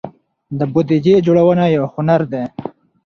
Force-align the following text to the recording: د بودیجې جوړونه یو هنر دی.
د 0.59 0.61
بودیجې 0.73 1.15
جوړونه 1.25 1.63
یو 1.75 1.83
هنر 1.93 2.21
دی. 2.31 2.43